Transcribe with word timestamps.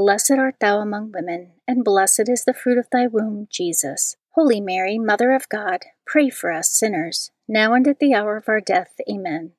Blessed 0.00 0.38
art 0.38 0.54
thou 0.60 0.80
among 0.80 1.12
women, 1.12 1.52
and 1.68 1.84
blessed 1.84 2.26
is 2.26 2.46
the 2.46 2.54
fruit 2.54 2.78
of 2.78 2.88
thy 2.90 3.06
womb, 3.06 3.48
Jesus. 3.50 4.16
Holy 4.30 4.58
Mary, 4.58 4.98
Mother 4.98 5.30
of 5.30 5.46
God, 5.50 5.84
pray 6.06 6.30
for 6.30 6.50
us 6.50 6.70
sinners, 6.70 7.30
now 7.46 7.74
and 7.74 7.86
at 7.86 7.98
the 7.98 8.14
hour 8.14 8.38
of 8.38 8.48
our 8.48 8.62
death. 8.62 8.94
Amen. 9.06 9.52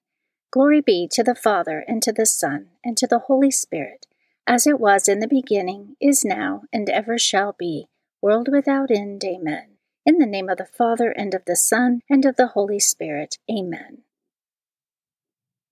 Glory 0.49 0.81
be 0.81 1.07
to 1.11 1.21
the 1.21 1.35
Father, 1.35 1.85
and 1.87 2.01
to 2.01 2.11
the 2.11 2.25
Son, 2.25 2.69
and 2.83 2.97
to 2.97 3.05
the 3.05 3.19
Holy 3.19 3.51
Spirit, 3.51 4.07
as 4.47 4.65
it 4.65 4.79
was 4.79 5.07
in 5.07 5.19
the 5.19 5.27
beginning, 5.27 5.95
is 6.01 6.25
now, 6.25 6.63
and 6.73 6.89
ever 6.89 7.19
shall 7.19 7.53
be, 7.59 7.89
world 8.19 8.49
without 8.51 8.89
end. 8.89 9.23
Amen. 9.23 9.77
In 10.07 10.17
the 10.17 10.25
name 10.25 10.49
of 10.49 10.57
the 10.57 10.65
Father, 10.65 11.11
and 11.11 11.35
of 11.35 11.45
the 11.45 11.55
Son, 11.55 12.01
and 12.09 12.25
of 12.25 12.35
the 12.35 12.47
Holy 12.47 12.79
Spirit. 12.79 13.37
Amen. 13.47 13.99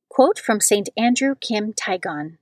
Quote 0.10 0.38
from 0.38 0.62
St. 0.62 0.90
Andrew 0.96 1.34
Kim 1.34 1.74
Taegon 1.74 2.38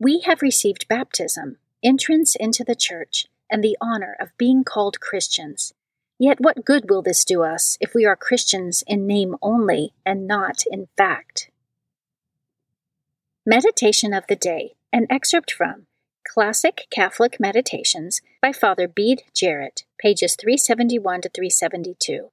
We 0.00 0.20
have 0.26 0.42
received 0.42 0.86
baptism, 0.86 1.56
entrance 1.82 2.36
into 2.36 2.62
the 2.62 2.76
church, 2.76 3.26
and 3.50 3.64
the 3.64 3.76
honor 3.80 4.16
of 4.20 4.36
being 4.38 4.62
called 4.62 5.00
Christians. 5.00 5.74
Yet 6.20 6.40
what 6.40 6.64
good 6.64 6.88
will 6.88 7.02
this 7.02 7.24
do 7.24 7.42
us 7.42 7.76
if 7.80 7.94
we 7.94 8.04
are 8.04 8.14
Christians 8.14 8.84
in 8.86 9.08
name 9.08 9.34
only 9.42 9.94
and 10.06 10.28
not 10.28 10.62
in 10.70 10.86
fact? 10.96 11.50
Meditation 13.44 14.12
of 14.12 14.26
the 14.28 14.36
Day, 14.36 14.74
an 14.92 15.06
excerpt 15.10 15.50
from 15.50 15.86
Classic 16.24 16.86
Catholic 16.90 17.40
Meditations 17.40 18.20
by 18.40 18.52
Father 18.52 18.86
Bede 18.86 19.22
Jarrett, 19.34 19.84
pages 19.98 20.36
371 20.36 21.22
to 21.22 21.28
372. 21.28 22.30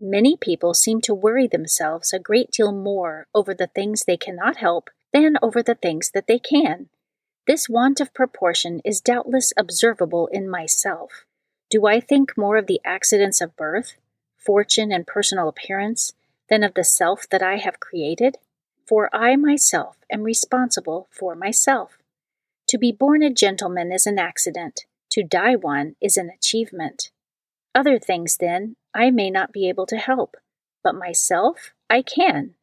Many 0.00 0.36
people 0.36 0.74
seem 0.74 1.00
to 1.02 1.14
worry 1.14 1.46
themselves 1.46 2.12
a 2.12 2.18
great 2.18 2.50
deal 2.50 2.72
more 2.72 3.28
over 3.32 3.54
the 3.54 3.68
things 3.68 4.04
they 4.04 4.16
cannot 4.16 4.56
help 4.56 4.90
than 5.12 5.36
over 5.42 5.62
the 5.62 5.74
things 5.74 6.10
that 6.12 6.26
they 6.26 6.38
can. 6.38 6.88
This 7.46 7.68
want 7.68 8.00
of 8.00 8.14
proportion 8.14 8.80
is 8.84 9.00
doubtless 9.00 9.52
observable 9.56 10.28
in 10.28 10.48
myself. 10.48 11.24
Do 11.70 11.86
I 11.86 12.00
think 12.00 12.36
more 12.36 12.56
of 12.56 12.66
the 12.66 12.80
accidents 12.84 13.40
of 13.40 13.56
birth, 13.56 13.94
fortune, 14.36 14.92
and 14.92 15.06
personal 15.06 15.48
appearance 15.48 16.12
than 16.48 16.62
of 16.62 16.74
the 16.74 16.84
self 16.84 17.28
that 17.30 17.42
I 17.42 17.56
have 17.56 17.80
created? 17.80 18.38
For 18.86 19.08
I 19.14 19.36
myself 19.36 19.96
am 20.10 20.22
responsible 20.22 21.08
for 21.10 21.34
myself. 21.34 21.98
To 22.68 22.78
be 22.78 22.92
born 22.92 23.22
a 23.22 23.30
gentleman 23.30 23.92
is 23.92 24.06
an 24.06 24.18
accident, 24.18 24.86
to 25.10 25.22
die 25.22 25.56
one 25.56 25.96
is 26.00 26.16
an 26.16 26.30
achievement. 26.30 27.10
Other 27.74 27.98
things, 27.98 28.36
then, 28.38 28.76
I 28.94 29.10
may 29.10 29.30
not 29.30 29.52
be 29.52 29.68
able 29.68 29.86
to 29.86 29.96
help, 29.96 30.36
but 30.84 30.94
myself 30.94 31.72
I 31.88 32.02
can, 32.02 32.54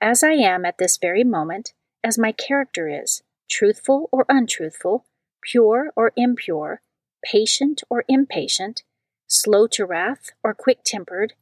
as 0.00 0.22
I 0.22 0.32
am 0.32 0.64
at 0.64 0.78
this 0.78 0.98
very 0.98 1.24
moment, 1.24 1.72
as 2.06 2.16
my 2.16 2.30
character 2.30 2.88
is, 2.88 3.24
truthful 3.50 4.08
or 4.12 4.24
untruthful, 4.28 5.04
pure 5.42 5.92
or 5.96 6.12
impure, 6.16 6.80
patient 7.24 7.82
or 7.90 8.04
impatient, 8.06 8.84
slow 9.26 9.66
to 9.66 9.84
wrath 9.84 10.30
or 10.44 10.54
quick 10.54 10.84
tempered, 10.84 11.32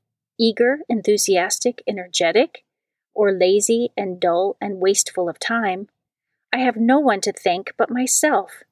eager, 0.41 0.78
enthusiastic, 0.88 1.82
energetic, 1.86 2.64
or 3.14 3.30
lazy 3.30 3.91
and 3.94 4.19
dull 4.19 4.56
and 4.58 4.80
wasteful 4.80 5.28
of 5.28 5.38
time. 5.38 5.86
I 6.50 6.60
have 6.60 6.76
no 6.76 6.98
one 6.98 7.20
to 7.20 7.32
thank 7.32 7.75
but 7.76 7.91
myself 7.91 8.62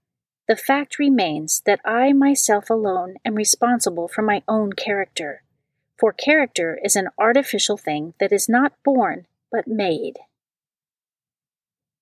the 0.48 0.56
fact 0.56 0.98
remains 0.98 1.62
that 1.66 1.80
I 1.84 2.12
myself 2.12 2.68
alone 2.68 3.16
am 3.24 3.34
responsible 3.34 4.08
for 4.08 4.22
my 4.22 4.42
own 4.48 4.72
character, 4.72 5.42
for 5.98 6.12
character 6.12 6.80
is 6.82 6.96
an 6.96 7.10
artificial 7.18 7.76
thing 7.76 8.14
that 8.18 8.32
is 8.32 8.48
not 8.48 8.72
born 8.82 9.26
but 9.52 9.68
made. 9.68 10.18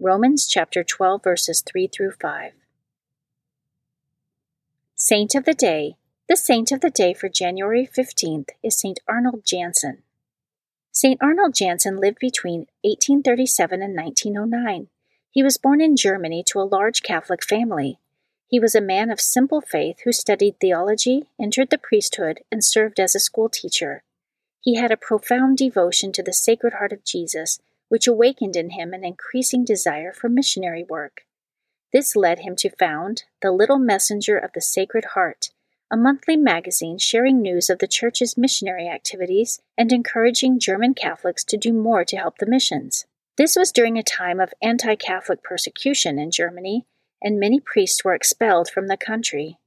Romans 0.00 0.46
chapter 0.46 0.84
12 0.84 1.24
verses 1.24 1.60
3 1.60 1.88
through 1.88 2.12
5. 2.12 2.52
Saint 4.94 5.34
of 5.34 5.44
the 5.44 5.54
Day. 5.54 5.96
The 6.28 6.36
saint 6.36 6.70
of 6.70 6.80
the 6.82 6.90
day 6.90 7.12
for 7.12 7.28
January 7.28 7.84
15th 7.84 8.50
is 8.62 8.78
St. 8.78 9.00
Arnold 9.08 9.44
Janssen. 9.44 10.04
St. 10.92 11.20
Arnold 11.20 11.52
Janssen 11.52 11.96
lived 11.96 12.18
between 12.20 12.68
1837 12.82 13.82
and 13.82 13.96
1909. 13.96 14.86
He 15.32 15.42
was 15.42 15.58
born 15.58 15.80
in 15.80 15.96
Germany 15.96 16.44
to 16.46 16.60
a 16.60 16.70
large 16.70 17.02
Catholic 17.02 17.42
family. 17.42 17.98
He 18.46 18.60
was 18.60 18.76
a 18.76 18.80
man 18.80 19.10
of 19.10 19.20
simple 19.20 19.60
faith 19.60 20.02
who 20.04 20.12
studied 20.12 20.60
theology, 20.60 21.24
entered 21.40 21.70
the 21.70 21.76
priesthood, 21.76 22.42
and 22.52 22.64
served 22.64 23.00
as 23.00 23.16
a 23.16 23.20
school 23.20 23.48
teacher. 23.48 24.04
He 24.60 24.76
had 24.76 24.92
a 24.92 24.96
profound 24.96 25.58
devotion 25.58 26.12
to 26.12 26.22
the 26.22 26.32
Sacred 26.32 26.74
Heart 26.74 26.92
of 26.92 27.04
Jesus, 27.04 27.58
which 27.88 28.06
awakened 28.06 28.56
in 28.56 28.70
him 28.70 28.92
an 28.92 29.04
increasing 29.04 29.64
desire 29.64 30.12
for 30.12 30.28
missionary 30.28 30.84
work. 30.84 31.22
This 31.92 32.14
led 32.14 32.40
him 32.40 32.54
to 32.56 32.70
found 32.70 33.24
The 33.40 33.50
Little 33.50 33.78
Messenger 33.78 34.36
of 34.36 34.52
the 34.52 34.60
Sacred 34.60 35.06
Heart, 35.14 35.50
a 35.90 35.96
monthly 35.96 36.36
magazine 36.36 36.98
sharing 36.98 37.40
news 37.40 37.70
of 37.70 37.78
the 37.78 37.86
Church's 37.86 38.36
missionary 38.36 38.88
activities 38.88 39.60
and 39.76 39.90
encouraging 39.90 40.58
German 40.58 40.94
Catholics 40.94 41.44
to 41.44 41.56
do 41.56 41.72
more 41.72 42.04
to 42.04 42.16
help 42.16 42.38
the 42.38 42.46
missions. 42.46 43.06
This 43.38 43.56
was 43.56 43.72
during 43.72 43.96
a 43.96 44.02
time 44.02 44.38
of 44.38 44.52
anti 44.60 44.96
Catholic 44.96 45.42
persecution 45.42 46.18
in 46.18 46.30
Germany, 46.30 46.86
and 47.22 47.40
many 47.40 47.58
priests 47.58 48.04
were 48.04 48.14
expelled 48.14 48.68
from 48.68 48.88
the 48.88 48.96
country. 48.96 49.58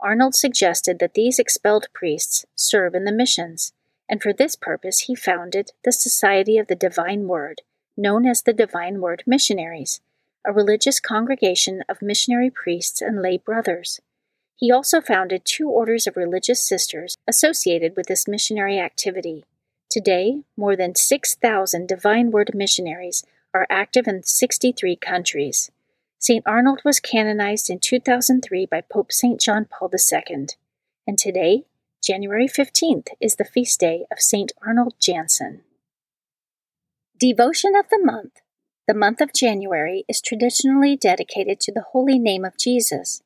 Arnold 0.00 0.34
suggested 0.34 0.98
that 0.98 1.14
these 1.14 1.38
expelled 1.38 1.86
priests 1.94 2.44
serve 2.54 2.94
in 2.94 3.04
the 3.04 3.12
missions, 3.12 3.72
and 4.12 4.22
for 4.22 4.34
this 4.34 4.56
purpose 4.56 5.00
he 5.00 5.14
founded 5.14 5.70
the 5.84 5.90
Society 5.90 6.58
of 6.58 6.66
the 6.66 6.74
Divine 6.74 7.26
Word, 7.26 7.62
known 7.96 8.26
as 8.26 8.42
the 8.42 8.52
Divine 8.52 9.00
Word 9.00 9.22
Missionaries, 9.26 10.02
a 10.46 10.52
religious 10.52 11.00
congregation 11.00 11.82
of 11.88 12.02
missionary 12.02 12.50
priests 12.50 13.00
and 13.00 13.22
lay 13.22 13.38
brothers. 13.38 14.02
He 14.54 14.70
also 14.70 15.00
founded 15.00 15.46
two 15.46 15.70
orders 15.70 16.06
of 16.06 16.18
religious 16.18 16.62
sisters 16.62 17.16
associated 17.26 17.96
with 17.96 18.06
this 18.06 18.28
missionary 18.28 18.78
activity. 18.78 19.46
Today, 19.90 20.42
more 20.58 20.76
than 20.76 20.94
6,000 20.94 21.88
Divine 21.88 22.30
Word 22.30 22.50
missionaries 22.54 23.24
are 23.54 23.66
active 23.70 24.06
in 24.06 24.24
63 24.24 24.94
countries. 24.96 25.70
St. 26.18 26.46
Arnold 26.46 26.82
was 26.84 27.00
canonized 27.00 27.70
in 27.70 27.78
2003 27.78 28.66
by 28.66 28.82
Pope 28.82 29.10
St. 29.10 29.40
John 29.40 29.64
Paul 29.64 29.90
II, 29.90 30.48
and 31.06 31.18
today, 31.18 31.64
January 32.02 32.48
15th, 32.48 33.06
is 33.20 33.36
the 33.36 33.44
feast 33.44 33.78
day 33.78 34.06
of 34.10 34.18
St. 34.18 34.50
Arnold 34.66 34.94
Janssen. 34.98 35.60
Devotion 37.16 37.76
of 37.76 37.88
the 37.90 38.00
Month 38.02 38.40
The 38.88 38.94
month 38.94 39.20
of 39.20 39.32
January 39.32 40.04
is 40.08 40.20
traditionally 40.20 40.96
dedicated 40.96 41.60
to 41.60 41.70
the 41.70 41.84
holy 41.92 42.18
name 42.18 42.44
of 42.44 42.58
Jesus. 42.58 43.22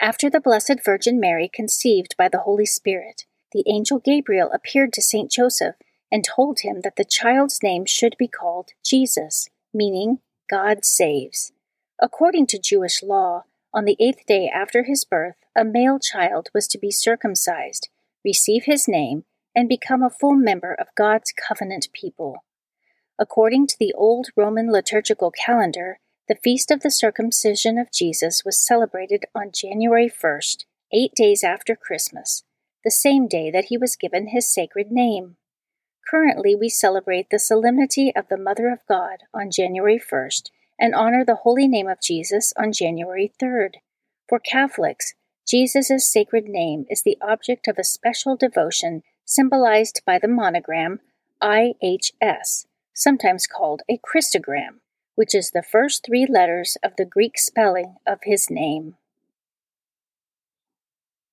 After 0.00 0.28
the 0.28 0.40
Blessed 0.40 0.84
Virgin 0.84 1.20
Mary 1.20 1.48
conceived 1.48 2.16
by 2.18 2.28
the 2.28 2.40
Holy 2.40 2.66
Spirit, 2.66 3.26
the 3.52 3.62
angel 3.68 4.00
Gabriel 4.00 4.50
appeared 4.52 4.92
to 4.94 5.02
St. 5.02 5.30
Joseph 5.30 5.76
and 6.10 6.24
told 6.24 6.62
him 6.62 6.80
that 6.80 6.96
the 6.96 7.04
child's 7.04 7.62
name 7.62 7.86
should 7.86 8.16
be 8.18 8.26
called 8.26 8.70
Jesus, 8.84 9.50
meaning 9.72 10.18
God 10.50 10.84
saves. 10.84 11.52
According 12.02 12.48
to 12.48 12.58
Jewish 12.58 13.04
law, 13.04 13.44
on 13.72 13.84
the 13.84 13.96
eighth 14.00 14.26
day 14.26 14.50
after 14.52 14.82
his 14.82 15.04
birth, 15.04 15.36
a 15.54 15.64
male 15.64 16.00
child 16.00 16.48
was 16.52 16.66
to 16.66 16.78
be 16.78 16.90
circumcised, 16.90 17.88
receive 18.24 18.64
his 18.64 18.86
name, 18.86 19.24
and 19.54 19.68
become 19.68 20.02
a 20.02 20.10
full 20.10 20.34
member 20.34 20.74
of 20.74 20.94
God's 20.96 21.32
covenant 21.32 21.88
people. 21.92 22.44
According 23.18 23.66
to 23.68 23.76
the 23.78 23.92
old 23.94 24.28
Roman 24.36 24.70
liturgical 24.70 25.30
calendar, 25.30 25.98
the 26.28 26.36
feast 26.36 26.70
of 26.70 26.80
the 26.80 26.90
circumcision 26.90 27.76
of 27.76 27.92
Jesus 27.92 28.44
was 28.44 28.64
celebrated 28.64 29.24
on 29.34 29.50
January 29.52 30.08
1st, 30.08 30.64
eight 30.92 31.12
days 31.14 31.42
after 31.42 31.74
Christmas, 31.74 32.44
the 32.84 32.90
same 32.90 33.26
day 33.26 33.50
that 33.50 33.66
he 33.66 33.76
was 33.76 33.96
given 33.96 34.28
his 34.28 34.52
sacred 34.52 34.90
name. 34.90 35.36
Currently, 36.08 36.54
we 36.54 36.68
celebrate 36.68 37.30
the 37.30 37.38
solemnity 37.38 38.14
of 38.16 38.28
the 38.28 38.36
Mother 38.36 38.70
of 38.70 38.86
God 38.88 39.18
on 39.34 39.50
January 39.50 40.00
1st 40.00 40.50
and 40.78 40.94
honor 40.94 41.24
the 41.24 41.36
holy 41.42 41.68
name 41.68 41.88
of 41.88 42.00
Jesus 42.00 42.52
on 42.56 42.72
January 42.72 43.32
3rd. 43.40 43.74
For 44.28 44.38
Catholics, 44.38 45.14
Jesus' 45.46 46.10
sacred 46.10 46.44
name 46.46 46.86
is 46.88 47.02
the 47.02 47.18
object 47.20 47.66
of 47.68 47.76
a 47.78 47.84
special 47.84 48.36
devotion 48.36 49.02
symbolized 49.24 50.02
by 50.06 50.18
the 50.18 50.28
monogram 50.28 51.00
IHS, 51.42 52.66
sometimes 52.94 53.46
called 53.46 53.82
a 53.88 53.98
Christogram, 53.98 54.80
which 55.14 55.34
is 55.34 55.50
the 55.50 55.62
first 55.62 56.04
three 56.04 56.26
letters 56.26 56.76
of 56.82 56.92
the 56.96 57.04
Greek 57.04 57.38
spelling 57.38 57.96
of 58.06 58.18
his 58.24 58.50
name. 58.50 58.96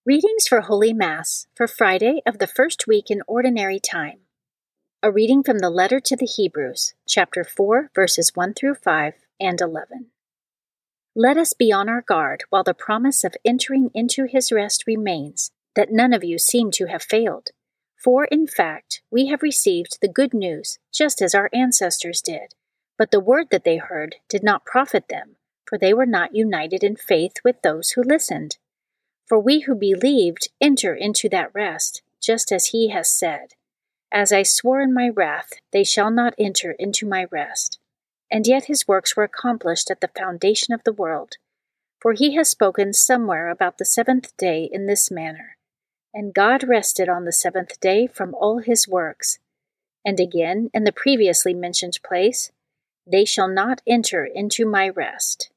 Readings 0.06 0.48
for 0.48 0.62
Holy 0.62 0.94
Mass 0.94 1.48
for 1.53 1.68
Friday 1.68 2.21
of 2.25 2.39
the 2.39 2.48
first 2.48 2.88
week 2.88 3.12
in 3.12 3.21
Ordinary 3.27 3.80
Time. 3.80 4.19
A 5.03 5.12
reading 5.12 5.44
from 5.44 5.60
the 5.60 5.69
letter 5.69 6.00
to 6.00 6.15
the 6.15 6.25
Hebrews, 6.25 6.94
chapter 7.06 7.44
4, 7.44 7.92
verses 7.94 8.31
1 8.33 8.53
through 8.53 8.75
5 8.75 9.13
and 9.39 9.60
11. 9.60 10.07
Let 11.19 11.36
us 11.36 11.54
be 11.54 11.72
on 11.72 11.90
our 11.90 12.04
guard 12.04 12.44
while 12.52 12.64
the 12.64 12.75
promise 12.75 13.24
of 13.24 13.36
entering 13.44 13.90
into 13.96 14.25
his 14.25 14.52
rest 14.52 14.84
remains, 14.86 15.50
that 15.75 15.92
none 15.92 16.14
of 16.14 16.24
you 16.24 16.38
seem 16.38 16.69
to 16.74 16.86
have 16.86 17.02
failed. 17.02 17.50
For, 17.96 18.25
in 18.25 18.46
fact, 18.46 19.02
we 19.10 19.25
have 19.25 19.42
received 19.42 19.98
the 20.00 20.10
good 20.10 20.31
news 20.31 20.78
just 20.94 21.19
as 21.24 21.34
our 21.34 21.50
ancestors 21.52 22.22
did. 22.22 22.54
But 23.00 23.10
the 23.10 23.19
word 23.19 23.48
that 23.50 23.64
they 23.64 23.78
heard 23.78 24.18
did 24.30 24.44
not 24.44 24.64
profit 24.64 25.06
them, 25.10 25.38
for 25.66 25.80
they 25.80 25.92
were 25.92 26.06
not 26.06 26.36
united 26.36 26.84
in 26.84 26.96
faith 26.96 27.38
with 27.44 27.63
those 27.63 27.90
who 27.90 28.04
listened. 28.04 28.58
For 29.25 29.40
we 29.40 29.62
who 29.62 29.74
believed 29.74 30.50
enter 30.62 30.94
into 30.94 31.30
that 31.30 31.50
rest, 31.52 32.04
just 32.22 32.52
as 32.52 32.68
he 32.68 32.90
has 32.90 33.12
said. 33.12 33.56
As 34.12 34.31
I 34.31 34.44
swore 34.44 34.81
in 34.81 34.94
my 34.94 35.10
wrath, 35.10 35.54
they 35.74 35.84
shall 35.84 36.12
not 36.12 36.36
enter 36.38 36.74
into 36.74 37.08
my 37.08 37.25
rest. 37.31 37.80
And 38.29 38.45
yet 38.45 38.65
his 38.65 38.88
works 38.88 39.15
were 39.15 39.24
accomplished 39.24 39.89
at 39.89 40.01
the 40.01 40.09
foundation 40.09 40.74
of 40.74 40.83
the 40.83 40.94
world. 40.94 41.38
For 42.01 42.13
he 42.13 42.35
has 42.35 42.50
spoken 42.50 42.94
somewhere 42.94 43.50
about 43.50 43.77
the 43.77 43.85
seventh 43.85 44.35
day 44.38 44.69
in 44.71 44.85
this 44.85 45.09
manner 45.09 45.57
And 46.13 46.33
God 46.33 46.68
rested 46.68 47.09
on 47.09 47.25
the 47.25 47.31
seventh 47.31 47.79
day 47.79 48.07
from 48.07 48.33
all 48.35 48.59
his 48.59 48.88
works. 48.88 49.39
And 50.06 50.19
again, 50.19 50.69
in 50.74 50.83
the 50.83 50.91
previously 50.91 51.53
mentioned 51.53 52.00
place, 52.06 52.51
They 53.06 53.25
shall 53.25 53.47
not 53.47 53.81
enter 53.88 54.25
into 54.25 54.65
my 54.65 54.89
rest. 54.89 55.51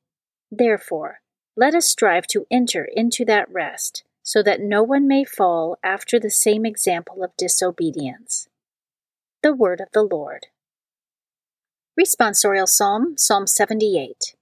Therefore, 0.50 1.20
let 1.56 1.74
us 1.74 1.86
strive 1.86 2.26
to 2.28 2.46
enter 2.50 2.84
into 2.84 3.24
that 3.26 3.50
rest 3.50 4.04
so 4.22 4.42
that 4.42 4.60
no 4.60 4.82
one 4.82 5.08
may 5.08 5.24
fall 5.24 5.76
after 5.82 6.18
the 6.18 6.30
same 6.30 6.64
example 6.64 7.24
of 7.24 7.36
disobedience. 7.36 8.48
The 9.42 9.54
Word 9.54 9.80
of 9.80 9.88
the 9.92 10.02
Lord. 10.02 10.46
Responsorial 12.00 12.66
Psalm, 12.66 13.18
Psalm 13.18 13.46
78. 13.46 14.34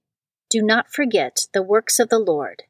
Do 0.49 0.63
not 0.63 0.93
forget 0.93 1.49
the 1.53 1.63
works 1.63 1.99
of 1.99 2.09
the 2.09 2.21
Lord. 2.21 2.63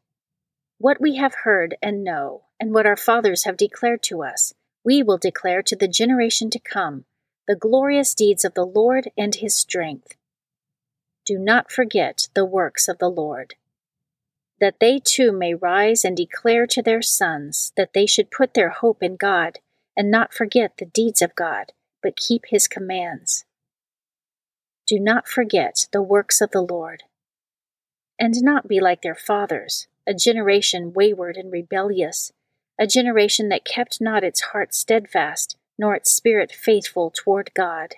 What 0.78 0.98
we 0.98 1.16
have 1.16 1.34
heard 1.44 1.76
and 1.82 2.02
know, 2.02 2.44
and 2.58 2.72
what 2.72 2.86
our 2.86 2.96
fathers 2.96 3.44
have 3.44 3.58
declared 3.58 4.02
to 4.04 4.22
us, 4.22 4.54
we 4.82 5.02
will 5.02 5.18
declare 5.18 5.60
to 5.64 5.76
the 5.76 5.88
generation 5.88 6.48
to 6.48 6.58
come 6.58 7.04
the 7.46 7.54
glorious 7.54 8.14
deeds 8.14 8.46
of 8.46 8.54
the 8.54 8.64
Lord 8.64 9.10
and 9.18 9.34
his 9.34 9.54
strength. 9.54 10.14
Do 11.26 11.38
not 11.38 11.70
forget 11.70 12.28
the 12.32 12.46
works 12.46 12.88
of 12.88 12.96
the 12.96 13.10
Lord 13.10 13.56
that 14.58 14.80
they 14.80 15.00
too 15.04 15.32
may 15.32 15.52
rise 15.52 16.02
and 16.02 16.16
declare 16.16 16.66
to 16.66 16.80
their 16.80 17.02
sons 17.02 17.74
that 17.76 17.92
they 17.92 18.06
should 18.06 18.30
put 18.30 18.54
their 18.54 18.70
hope 18.70 19.02
in 19.02 19.16
God 19.16 19.58
and 19.94 20.10
not 20.10 20.32
forget 20.32 20.78
the 20.78 20.86
deeds 20.86 21.20
of 21.20 21.34
God, 21.34 21.72
but 22.02 22.16
keep 22.16 22.46
his 22.48 22.66
commands. 22.66 23.44
Do 24.88 24.98
not 24.98 25.28
forget 25.28 25.86
the 25.92 26.00
works 26.00 26.40
of 26.40 26.50
the 26.50 26.62
Lord, 26.62 27.02
and 28.18 28.42
not 28.42 28.66
be 28.66 28.80
like 28.80 29.02
their 29.02 29.14
fathers, 29.14 29.86
a 30.06 30.14
generation 30.14 30.94
wayward 30.94 31.36
and 31.36 31.52
rebellious, 31.52 32.32
a 32.78 32.86
generation 32.86 33.50
that 33.50 33.66
kept 33.66 34.00
not 34.00 34.24
its 34.24 34.40
heart 34.40 34.74
steadfast, 34.74 35.58
nor 35.78 35.94
its 35.94 36.10
spirit 36.10 36.50
faithful 36.50 37.12
toward 37.14 37.52
God. 37.52 37.96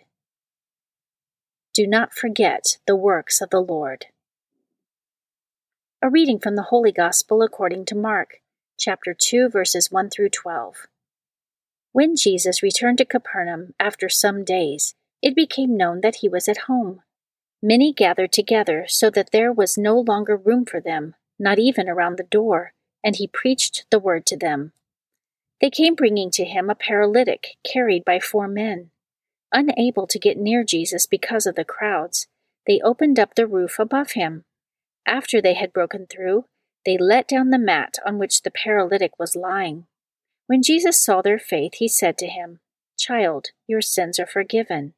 Do 1.73 1.87
not 1.87 2.13
forget 2.13 2.79
the 2.89 2.97
works 2.97 3.41
of 3.41 3.51
the 3.51 3.61
Lord. 3.61 4.07
A 6.03 6.11
reading 6.11 6.41
from 6.41 6.57
the 6.57 6.65
Holy 6.65 6.91
Gospel 6.91 7.43
according 7.43 7.85
to 7.85 7.95
Mark, 7.95 8.41
chapter 8.81 9.15
2, 9.15 9.49
verses 9.49 9.93
1 9.93 10.11
through 10.11 10.31
12. 10.31 10.89
When 11.93 12.17
Jesus 12.17 12.65
returned 12.65 12.99
to 12.99 13.05
Capernaum 13.05 13.75
after 13.79 14.09
some 14.09 14.43
days, 14.43 14.97
it 15.23 15.35
became 15.35 15.77
known 15.77 16.01
that 16.01 16.17
he 16.17 16.29
was 16.29 16.49
at 16.49 16.67
home. 16.69 17.03
Many 17.63 17.93
gathered 17.93 18.33
together 18.33 18.87
so 18.89 19.11
that 19.11 19.33
there 19.33 19.53
was 19.53 19.77
no 19.77 19.99
longer 20.01 20.37
room 20.37 20.65
for 20.65 20.81
them, 20.81 21.15
not 21.39 21.59
even 21.59 21.89
around 21.89 22.17
the 22.17 22.25
door, 22.25 22.73
and 23.05 23.17
he 23.17 23.27
preached 23.27 23.85
the 23.91 23.99
word 23.99 24.25
to 24.27 24.37
them. 24.37 24.73
They 25.61 25.71
came 25.71 25.95
bringing 25.95 26.31
to 26.33 26.45
him 26.45 26.71
a 26.71 26.75
paralytic 26.75 27.57
carried 27.71 28.05
by 28.05 28.19
four 28.19 28.49
men. 28.49 28.91
Unable 29.53 30.07
to 30.07 30.19
get 30.19 30.39
near 30.39 30.65
Jesus 30.65 31.07
because 31.07 31.47
of 31.47 31.55
the 31.55 31.65
crowds, 31.65 32.27
they 32.67 32.81
opened 32.83 33.19
up 33.19 33.35
the 33.35 33.47
roof 33.47 33.79
above 33.79 34.13
him 34.13 34.45
after 35.11 35.43
they 35.43 35.55
had 35.55 35.73
broken 35.73 36.07
through, 36.07 36.45
they 36.87 36.97
let 36.97 37.29
down 37.29 37.51
the 37.51 37.59
mat 37.59 37.99
on 38.07 38.19
which 38.19 38.43
the 38.43 38.51
paralytic 38.51 39.19
was 39.19 39.37
lying. 39.37 39.87
When 40.47 40.63
Jesus 40.63 41.03
saw 41.05 41.21
their 41.21 41.39
faith, 41.39 41.75
he 41.75 41.89
said 41.89 42.17
to 42.19 42.27
him, 42.27 42.61
Child, 42.99 43.49
your 43.67 43.81
sins 43.81 44.19
are 44.19 44.27
forgiven. 44.27 44.95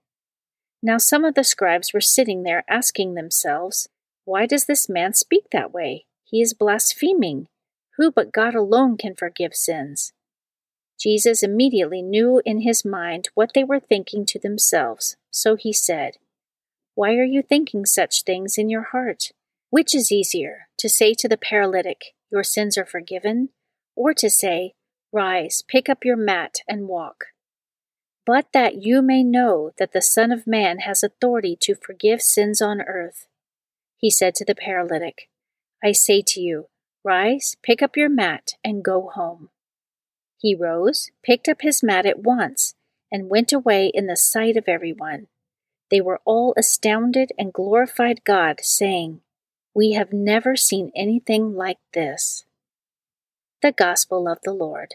Now 0.83 0.99
some 0.99 1.25
of 1.25 1.35
the 1.35 1.45
scribes 1.45 1.93
were 1.95 2.01
sitting 2.01 2.43
there 2.43 2.65
asking 2.69 3.15
themselves, 3.15 3.89
Why 4.25 4.47
does 4.47 4.67
this 4.67 4.89
man 4.89 5.15
speak 5.15 5.45
that 5.53 5.73
way? 5.73 6.07
He 6.25 6.41
is 6.41 6.55
blaspheming. 6.55 7.47
Who 7.97 8.11
but 8.11 8.33
God 8.33 8.55
alone 8.55 8.97
can 8.97 9.15
forgive 9.15 9.55
sins? 9.55 10.13
Jesus 11.01 11.43
immediately 11.43 12.03
knew 12.03 12.41
in 12.45 12.61
his 12.61 12.85
mind 12.85 13.29
what 13.35 13.53
they 13.55 13.65
were 13.65 13.81
thinking 13.81 14.25
to 14.27 14.39
themselves, 14.39 15.17
so 15.31 15.57
he 15.57 15.73
said, 15.73 16.15
Why 16.95 17.15
are 17.15 17.25
you 17.25 17.43
thinking 17.43 17.87
such 17.87 18.23
things 18.23 18.57
in 18.57 18.69
your 18.69 18.89
heart? 18.93 19.31
Which 19.71 19.95
is 19.95 20.13
easier, 20.13 20.69
to 20.79 20.89
say 20.89 21.15
to 21.15 21.29
the 21.29 21.37
paralytic, 21.37 22.15
Your 22.31 22.45
sins 22.45 22.79
are 22.79 22.87
forgiven, 22.87 23.51
or 23.95 24.15
to 24.15 24.31
say, 24.31 24.75
Rise, 25.13 25.63
pick 25.67 25.89
up 25.89 26.05
your 26.05 26.17
mat, 26.17 26.57
and 26.69 26.89
walk? 26.89 27.27
But 28.25 28.47
that 28.53 28.83
you 28.83 29.03
may 29.03 29.23
know 29.25 29.73
that 29.79 29.93
the 29.93 30.03
Son 30.03 30.31
of 30.31 30.47
Man 30.47 30.81
has 30.81 31.03
authority 31.03 31.57
to 31.63 31.75
forgive 31.75 32.23
sins 32.23 32.63
on 32.63 32.81
earth. 32.81 33.27
He 33.97 34.11
said 34.11 34.35
to 34.37 34.45
the 34.45 34.55
paralytic, 34.55 35.29
I 35.83 35.93
say 35.93 36.23
to 36.29 36.41
you, 36.41 36.69
Rise, 37.05 37.57
pick 37.63 37.83
up 37.83 37.97
your 37.97 38.09
mat, 38.09 38.53
and 38.63 38.85
go 38.85 39.11
home. 39.13 39.49
He 40.39 40.55
rose, 40.55 41.11
picked 41.25 41.49
up 41.49 41.63
his 41.63 41.83
mat 41.83 42.07
at 42.07 42.21
once, 42.21 42.75
and 43.11 43.29
went 43.29 43.53
away 43.53 43.91
in 43.93 44.07
the 44.07 44.17
sight 44.17 44.57
of 44.57 44.69
everyone. 44.69 45.27
They 45.91 46.01
were 46.01 46.21
all 46.25 46.55
astounded 46.57 47.33
and 47.39 47.53
glorified 47.53 48.25
God, 48.25 48.61
saying, 48.63 49.21
We 49.75 49.93
have 49.93 50.13
never 50.13 50.57
seen 50.57 50.93
anything 50.95 51.55
like 51.55 51.79
this. 51.93 52.45
The 53.63 53.73
Gospel 53.73 54.29
of 54.29 54.39
the 54.43 54.53
Lord. 54.53 54.95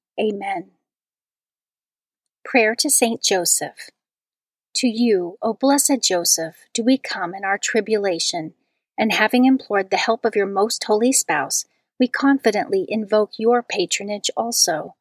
Amen. 0.19 0.71
Prayer 2.43 2.75
to 2.75 2.89
Saint 2.89 3.23
Joseph. 3.23 3.89
To 4.75 4.87
you, 4.87 5.37
O 5.41 5.53
blessed 5.53 6.01
Joseph, 6.01 6.55
do 6.73 6.83
we 6.83 6.97
come 6.97 7.33
in 7.33 7.45
our 7.45 7.57
tribulation, 7.57 8.53
and 8.97 9.13
having 9.13 9.45
implored 9.45 9.89
the 9.89 9.97
help 9.97 10.25
of 10.25 10.35
your 10.35 10.45
most 10.45 10.83
holy 10.83 11.11
spouse, 11.11 11.65
we 11.99 12.07
confidently 12.07 12.85
invoke 12.89 13.31
your 13.37 13.63
patronage 13.63 14.29
also. 14.35 14.95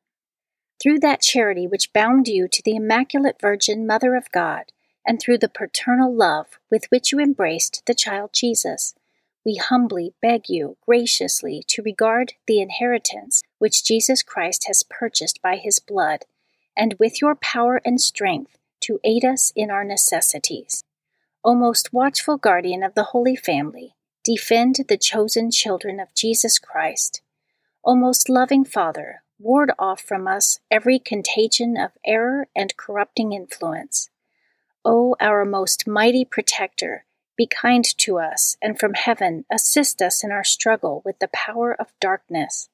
Through 0.80 1.00
that 1.00 1.22
charity 1.22 1.66
which 1.66 1.92
bound 1.92 2.28
you 2.28 2.46
to 2.48 2.62
the 2.62 2.76
Immaculate 2.76 3.40
Virgin 3.40 3.86
Mother 3.86 4.14
of 4.14 4.30
God, 4.32 4.72
and 5.06 5.20
through 5.20 5.38
the 5.38 5.48
paternal 5.48 6.14
love 6.14 6.58
with 6.70 6.84
which 6.90 7.10
you 7.10 7.18
embraced 7.18 7.82
the 7.86 7.94
child 7.94 8.30
Jesus, 8.32 8.94
we 9.44 9.56
humbly 9.56 10.14
beg 10.22 10.48
you 10.48 10.76
graciously 10.86 11.64
to 11.68 11.82
regard 11.82 12.34
the 12.46 12.60
inheritance 12.60 13.42
which 13.60 13.84
Jesus 13.84 14.22
Christ 14.22 14.64
has 14.66 14.82
purchased 14.82 15.40
by 15.40 15.56
his 15.56 15.78
blood, 15.78 16.24
and 16.76 16.96
with 16.98 17.20
your 17.20 17.34
power 17.36 17.80
and 17.84 18.00
strength 18.00 18.58
to 18.80 18.98
aid 19.04 19.24
us 19.24 19.52
in 19.54 19.70
our 19.70 19.84
necessities. 19.84 20.82
O 21.44 21.54
most 21.54 21.92
watchful 21.92 22.38
guardian 22.38 22.82
of 22.82 22.94
the 22.94 23.12
Holy 23.12 23.36
Family, 23.36 23.94
defend 24.24 24.76
the 24.88 24.96
chosen 24.96 25.50
children 25.50 26.00
of 26.00 26.14
Jesus 26.14 26.58
Christ. 26.58 27.20
O 27.84 27.94
most 27.94 28.30
loving 28.30 28.64
Father, 28.64 29.22
ward 29.38 29.72
off 29.78 30.00
from 30.00 30.26
us 30.26 30.60
every 30.70 30.98
contagion 30.98 31.76
of 31.76 31.92
error 32.04 32.48
and 32.56 32.76
corrupting 32.78 33.32
influence. 33.32 34.08
O 34.86 35.16
our 35.20 35.44
most 35.44 35.86
mighty 35.86 36.24
protector, 36.24 37.04
be 37.36 37.46
kind 37.46 37.84
to 37.98 38.18
us, 38.18 38.56
and 38.62 38.78
from 38.78 38.94
heaven 38.94 39.44
assist 39.50 40.00
us 40.00 40.24
in 40.24 40.30
our 40.32 40.44
struggle 40.44 41.02
with 41.04 41.18
the 41.18 41.28
power 41.28 41.74
of 41.78 41.92
darkness. 42.00 42.69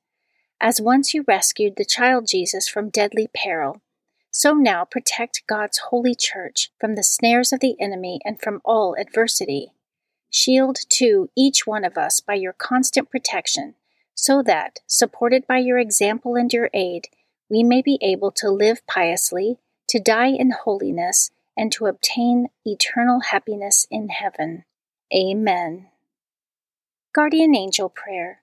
As 0.61 0.81
once 0.81 1.13
you 1.13 1.25
rescued 1.29 1.77
the 1.77 1.85
child 1.85 2.27
Jesus 2.27 2.67
from 2.67 2.89
deadly 2.89 3.29
peril, 3.35 3.83
so 4.31 4.53
now 4.53 4.85
protect 4.85 5.47
God's 5.47 5.79
holy 5.91 6.15
church 6.15 6.71
from 6.79 6.95
the 6.95 7.03
snares 7.03 7.53
of 7.53 7.61
the 7.61 7.77
enemy 7.81 8.21
and 8.25 8.41
from 8.41 8.61
all 8.65 8.95
adversity. 8.99 9.73
Shield, 10.31 10.79
too, 10.89 11.31
each 11.37 11.67
one 11.67 11.85
of 11.85 11.97
us 11.97 12.21
by 12.21 12.35
your 12.35 12.53
constant 12.53 13.11
protection, 13.11 13.75
so 14.15 14.43
that, 14.43 14.81
supported 14.87 15.47
by 15.47 15.59
your 15.59 15.79
example 15.79 16.37
and 16.37 16.53
your 16.53 16.71
aid, 16.75 17.09
we 17.49 17.63
may 17.63 17.83
be 17.83 17.99
able 18.03 18.31
to 18.33 18.51
live 18.51 18.87
piously, 18.87 19.59
to 19.89 20.01
die 20.01 20.29
in 20.29 20.53
holiness, 20.53 21.31
and 21.57 21.71
to 21.73 21.87
obtain 21.87 22.49
eternal 22.65 23.21
happiness 23.21 23.87
in 23.91 24.09
heaven. 24.09 24.65
Amen. 25.15 25.87
Guardian 27.15 27.55
Angel 27.55 27.89
Prayer. 27.89 28.43